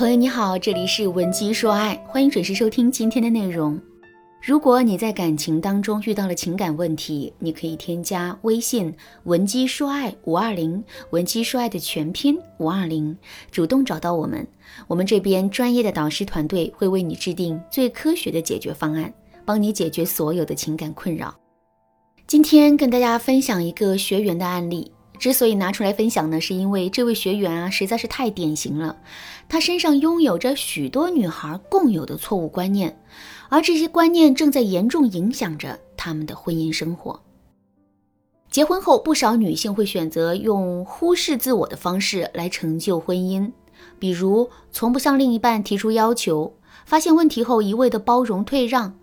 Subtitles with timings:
[0.00, 3.78] 朋友你好，这里是文姬说爱，欢迎准时收听今天的内容。
[4.40, 8.90] 如果你在感情当中遇到了情感问题，你可以添加微信
[9.24, 13.14] 文姬说爱五二零，文姬说爱的全拼五二零，
[13.50, 14.48] 主动找到我们，
[14.88, 19.12] 我们这边专业的导师团队会为你制定最科学的解决方案，
[19.44, 21.34] 帮你解决所有的情感困扰。
[22.26, 24.90] 今天跟大家分享一个学员的案例。
[25.20, 28.96] 之所以拿出来分享呢，是因为这位学员啊实在是太典型了，
[29.50, 32.98] 他身上拥有着许多女孩共有的错误观念，
[33.50, 37.20] 而这些观念正在严重影响着他们的婚姻生活。
[38.50, 43.52] 结婚后，不少女性会选择用忽视自我的方式来成就婚姻，
[43.98, 46.50] 比如从不向另一半提出要求，
[46.86, 48.98] 发现问题后一味的包容退让，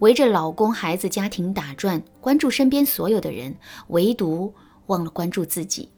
[0.00, 3.54] 围着老公、孩子、家庭打转，关注身边所有的人，
[3.86, 4.52] 唯独。
[4.90, 5.88] 忘了关注自己，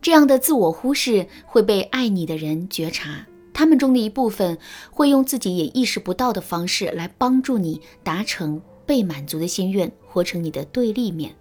[0.00, 4.58] 这样的自我忽视会被爱你的人觉察，他们中的一部分
[4.90, 11.34] 会用自己也意识不到的方式来帮助你达成被满足的心愿，活成你的对立面。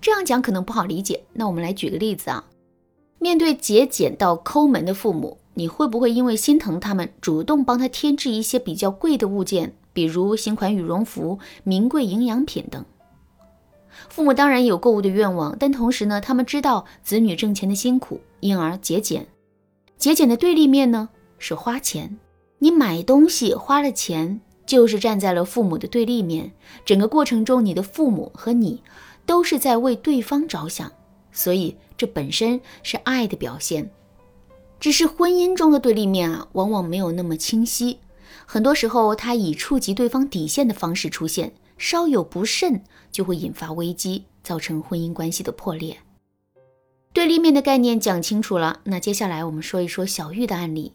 [0.00, 2.44] 这样讲可能不好理解，那我们来举个例子啊，
[3.18, 12.84] 面对节俭到抠门的父母，你会不会因为心疼他们，主动帮他添置一些比较贵的物件，比如新款羽绒服、名贵营养品等？
[14.08, 19.26] 父母当然有购物的愿望，但同时呢，他们知道子女挣钱的辛苦，因而节俭。
[19.96, 22.18] 节俭的对立面呢是花钱。
[22.58, 26.52] 你买东西花了钱，就是站在了父母的对立面。
[26.84, 28.82] 整个过程中，你的父母和你
[29.26, 30.90] 都是在为对方着想，
[31.30, 33.90] 所以这本身是爱的表现。
[34.80, 37.98] 只是婚姻中的对立面啊，往往没有那么清晰，
[38.46, 41.52] 很多时候它以触及对方底线的方式出现。
[41.78, 45.96] 稍有不慎，就会引发危机，造成婚姻关系的破裂。
[47.14, 50.92] 对立面的概念讲清楚了，那接下来我们说一说小玉的案例。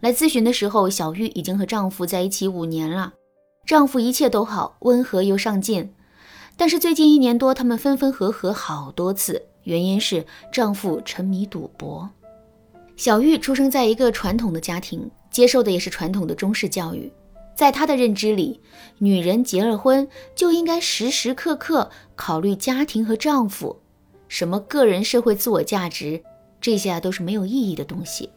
[0.00, 3.12] 来咨询的时候，小玉已经和丈夫在一起五年了，
[3.64, 5.94] 丈夫一切都好，温和又上进。
[6.56, 12.10] 但是最近一年多，他们分分合合好多次，原因是丈夫沉迷赌博。
[12.96, 17.10] 小玉出生在一个传统的家庭，接受的也是传统的中式教育。
[17.62, 18.60] 在他的认知里，
[18.98, 23.80] 女人结了婚就应该时时刻刻考虑家庭和丈夫，
[24.26, 26.20] 什么个人社会自我价值，
[26.60, 28.28] 这些都是没有意义的东西。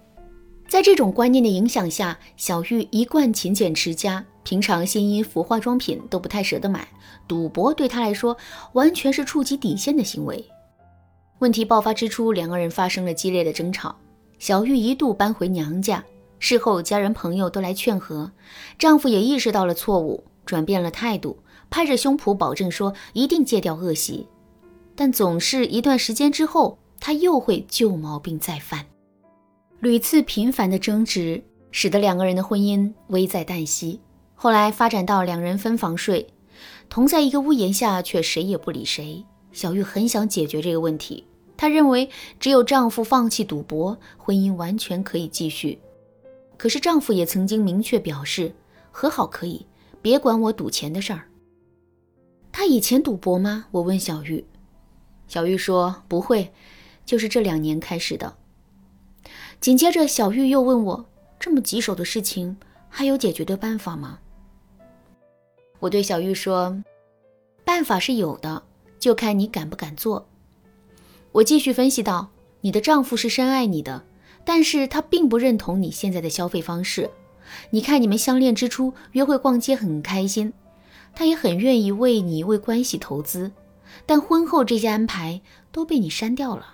[0.68, 6.88] 在这种观念的影响下，小玉一贯勤俭持家，平常新衣服、化妆品都不太舍得买，
[7.28, 8.38] 赌博对她来说
[8.74, 10.46] 完全是触及底线的行为。
[11.40, 13.96] 问题爆发之初，两个人发生了激烈的争吵，
[14.38, 16.06] 小玉一度搬回娘家。
[16.48, 18.32] 事后，家人朋友都来劝和，
[18.78, 21.40] 丈夫也意识到了错误，转变了态度，
[21.72, 24.28] 拍着胸脯保证说一定戒掉恶习。
[24.96, 28.86] 但总是一段时间之后，他又会旧毛病再犯。
[29.80, 34.00] 屡次频繁的争执，使得两个人的婚姻危在旦夕。
[34.36, 36.28] 后来发展到两人分房睡，
[36.88, 39.26] 同在一个屋檐下，却谁也不理谁。
[39.52, 41.26] 小玉很想解决这个问题，
[41.58, 42.08] 她认为
[42.40, 45.80] 只有丈夫放弃赌博，婚姻完全可以继续。
[46.58, 48.54] 可是丈夫也曾经明确表示，
[48.92, 49.66] 和好可以，
[50.02, 51.28] 别管我赌钱的事儿。
[52.52, 53.66] 他以前赌博吗？
[53.72, 54.46] 我问小玉。
[55.28, 56.54] 小玉说不会，
[57.06, 58.38] 就是这两年开始的。
[59.60, 61.06] 紧接着，小玉又问我，
[61.40, 62.56] 这么棘手的事情，
[62.88, 64.20] 还有解决的办法吗？
[65.80, 66.82] 我对小玉说，
[67.64, 68.64] 办法是有的，
[69.00, 70.28] 就看你敢不敢做。
[71.32, 72.30] 我继续分析道，
[72.62, 74.06] 你的丈夫是深爱你的。
[74.46, 77.10] 但是他并不认同你现在的消费方式。
[77.72, 80.54] 你看，你们相恋之初约会逛街很开心，
[81.14, 83.52] 他也很愿意为你为关系投资。
[84.06, 85.42] 但婚后这些安排
[85.72, 86.66] 都被你删掉了。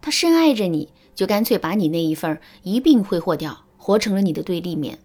[0.00, 4.98] 他深爱着你，就干脆把你那一份一并挥霍掉，活成了你的对立面。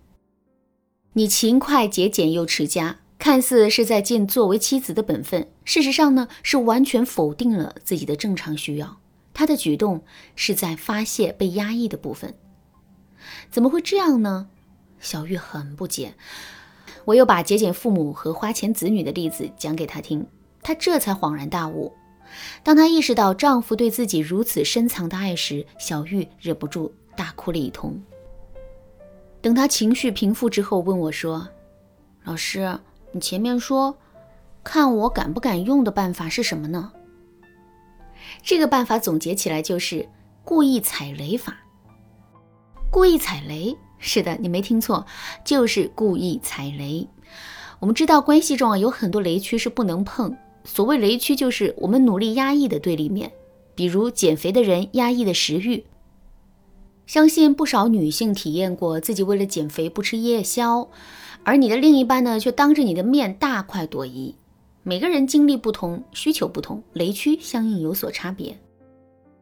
[1.14, 9.00] 你勤快节俭又持家，看似是在尽作为妻子的本分，事实上呢，是完全否定了自己的正常需要。
[9.38, 10.04] 他的举动
[10.36, 12.34] 是在发泄被压抑的部分，
[13.52, 14.50] 怎么会这样呢？
[15.00, 16.16] 小玉很不解。
[17.06, 20.26] 我又把节俭父母和花钱子女的例子讲给他听，
[20.64, 21.94] 他这才恍然大悟。
[22.64, 28.02] 当他意识到丈夫对自己如此深藏的爱时，小玉忍不住大哭了一通。
[29.40, 31.48] 等他情绪平复之后，问我说
[32.26, 32.80] ：“老师，
[33.12, 33.96] 你前面说
[34.64, 36.92] 看我敢不敢用的办法是什么呢？”
[38.42, 40.08] 这个办法总结起来就是
[40.44, 41.58] 故意踩雷法。
[42.90, 45.06] 故意踩雷，是的，你没听错，
[45.44, 47.08] 就是故意踩雷。
[47.80, 50.36] 我们知道关系中啊有很多雷区是不能碰。
[50.64, 53.32] 所谓雷区，就是我们努力压抑的对立面，
[53.76, 55.86] 比如减肥的人压抑的食欲。
[57.06, 60.90] 相信不少女性体验过自己为了减肥不吃夜宵，
[61.44, 64.36] 而你的另一半呢却当着你的面大快朵颐。
[64.88, 68.58] 每个人经历不同，需求不同，雷区相应有所差别。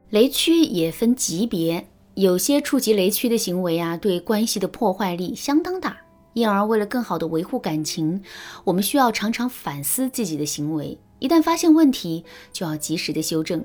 [0.10, 5.96] 雷区也分级别，有些触及雷区的行为啊，对关系的破坏力相当大。
[6.34, 8.20] 因而，为了更好的维护感情，
[8.64, 10.98] 我们需要常常反思自己的行为。
[11.20, 13.64] 一旦发现问题，就要及时的修正。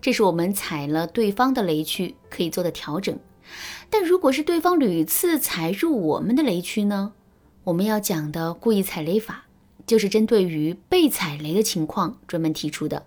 [0.00, 3.14] 这是我们踩了对方的雷区可以做的调整。
[3.90, 7.12] 但如果是对方屡次踩入我们的雷区呢？
[7.64, 9.44] 我们要讲的故意踩雷法，
[9.88, 13.06] 就是针对于被踩雷的情况专门提出的。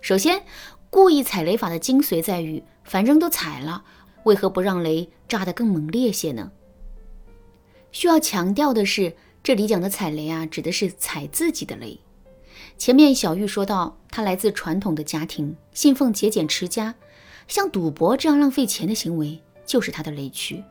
[0.00, 0.42] 首先，
[0.88, 3.84] 故意踩雷法的精髓在于，反正都踩了，
[4.24, 6.50] 为何不让雷炸得更猛烈些呢？
[7.92, 12.00] 需要强调的是，这里讲的踩雷啊，指的是踩自己的雷。
[12.78, 16.94] 前面小玉说到，她来自传统的家庭，信奉节俭持家，
[17.48, 20.64] 像赌博这样浪费钱的行为就是她的雷区。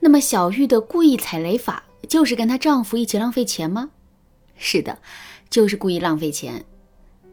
[0.00, 3.90] 那么，小玉的故意踩雷法就是跟她丈夫一起浪费钱吗？
[4.56, 4.98] 是的，
[5.48, 6.64] 就是故意浪费钱。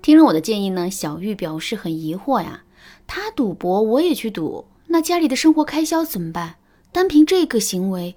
[0.01, 2.63] 听了我的建议呢，小玉表示很疑惑呀。
[3.07, 6.55] 他赌博，我也去赌，那家里的生活开销怎么办？
[6.91, 8.15] 单凭这个行为。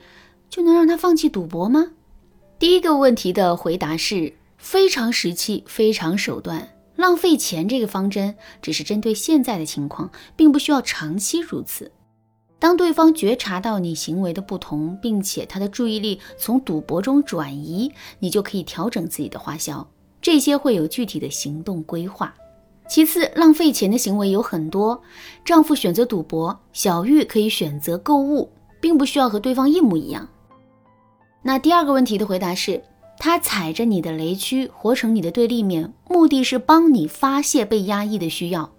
[0.51, 1.91] 就能让他放弃赌博吗？
[2.61, 6.69] 第一个问题的回答是非常时期、非常手段。
[6.95, 11.91] 浪费钱这个方针只是针对现在的情况，并不需要长期如此。
[12.65, 19.87] 当对方觉察到你行为的不同，并且他的注意力从赌博中转移，你就可以调整自己的花销。
[20.23, 22.35] 这些会有具体的行动规划。
[22.89, 24.99] 其次，浪费钱的行为有很多。
[25.45, 28.51] 丈夫选择赌博，小玉可以选择购物，
[28.81, 30.27] 并不需要和对方一模一样。
[31.43, 32.83] 那第二个问题的回答是，
[33.19, 38.73] 他踩着你的雷区，活成你的对立面，目的是帮你发泄被压抑的需要，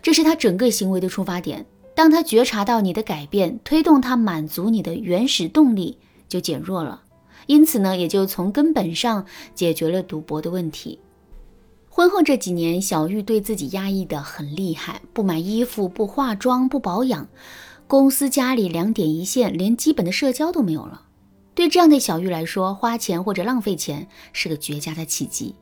[0.00, 1.66] 这是他整个行为的出发点。
[2.02, 7.04] 当他觉察到你的改变，推动他满足你的原始动力就减弱了，
[7.46, 10.98] 因此呢，也就从根本上解决了赌博的问题。
[11.88, 17.28] 婚后这几年，小玉对自己压抑的很厉害，不买衣服，不化妆，不保养，
[17.86, 21.02] 公司家里两点一线，连基本的社交都没有了。
[21.54, 25.54] 对这样的小玉来说，花钱或者浪费钱是个绝佳的契机。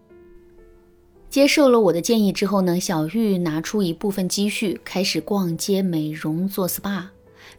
[1.30, 7.04] 接受了我的建议之后呢，小玉拿出一部分积蓄，开始逛街、美容、做 SPA，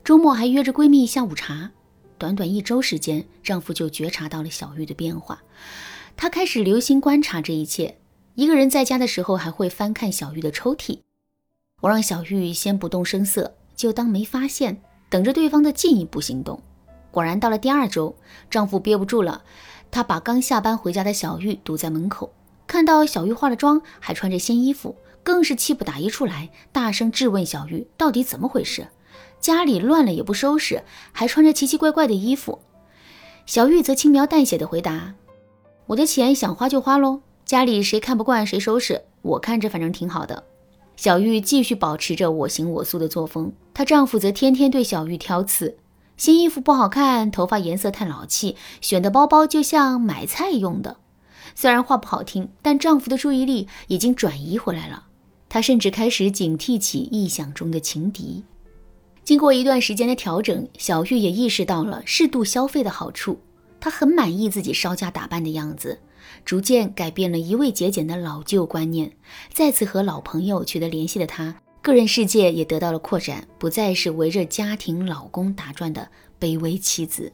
[0.03, 1.71] 周末还约着闺蜜下午茶。
[2.17, 5.41] 短短一周时间，丈夫就觉察到了小玉的变化。
[6.17, 7.97] 他开始留心观察这一切。
[8.35, 10.99] 一个人在家的时候，还会翻看小玉的抽屉。
[11.79, 16.61] 我让小玉先不动声色，就当没发现，等着对方的进一步行动。
[17.09, 18.13] 果然，到了第二周，
[18.49, 19.43] 丈夫憋不住了，
[19.89, 22.33] 他把刚下班回家的小玉堵在门口，
[22.81, 28.87] 看到小玉化了妆，还穿着新衣服，更是气不打一处来，大声质问小玉到底怎么回事，
[29.39, 30.81] 家里乱了也不收拾，
[31.11, 32.57] 还穿着奇奇怪怪的衣服。
[33.45, 35.13] 小玉则轻描淡写的回答
[35.85, 40.43] ：“我的钱想花就花喽，家里谁看不惯谁收拾，我看着反正挺好的。”
[40.97, 45.77] 小玉继续保持着我行我素的作风，她丈夫则天天对小玉挑刺。
[46.17, 50.97] 新衣服不好看，头发颜色太老气，选的包包就像买菜用的。
[51.55, 55.05] 虽然话不好听，但丈夫的注意力已经转移回来了。
[55.49, 58.43] 她甚至开始警惕起臆想中的情敌。
[59.23, 63.39] 经过一段时间的调整，小玉也意识到了适度消费的好处。
[63.79, 65.99] 她很满意自己稍加打扮的样子，
[66.45, 69.11] 逐渐改变了一味节俭的老旧观念。
[69.51, 71.55] 再次和老朋友取得联系的她。
[71.81, 76.07] 个人世界也得到了扩展，不再是围着家庭老公打转的
[76.39, 77.33] 卑微妻子。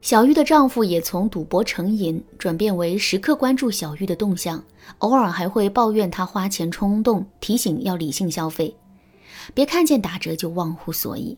[0.00, 4.64] 小玉的丈夫也从赌博成瘾转变为时刻关注小玉的动向，
[4.98, 8.74] 偶尔还会抱怨她花钱冲动，提醒要理性消费，
[9.52, 11.36] 别看见打折就忘乎所以。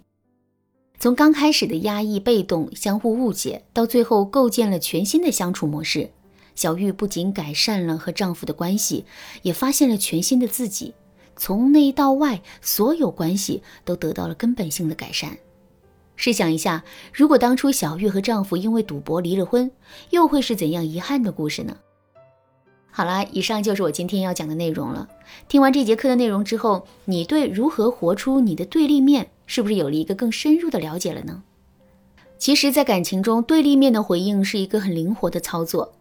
[1.01, 6.11] 从刚开始的压抑、被动、相互误解，到最后构建了全新的相处模式。
[6.55, 9.05] 小玉不仅改善了和丈夫的关系，
[9.43, 10.95] 也发现了全新的自己。
[11.35, 15.37] 从内到外，所有关系都得到了根本性的改善。
[16.25, 19.69] 试想一下，如果当初小玉和丈夫因为赌博离了婚，
[20.11, 21.77] 又会是怎样遗憾的故事呢？
[22.93, 25.09] 好啦，以上就是我今天要讲的内容了。
[25.49, 31.43] 听完这节课的内容之后，你对如何活出你的对立面，是不是有了一个更深入的了解了呢？
[32.39, 35.93] 其实，在感情中，对立面的回应是一个很灵活的操作。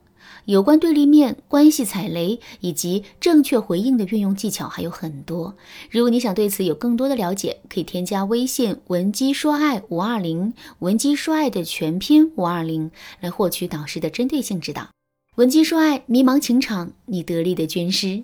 [0.45, 5.55] 有关对立面、关系踩雷以及正确回应的运用技巧还有很多。
[5.89, 14.89] 如果你想对此有更多的了解，可以添加微信文姬说爱五二零，文姬说爱的全拼五二零，来获取导师的针对性指导。
[15.35, 18.23] 文姬说爱，迷茫情场，你得力的军师。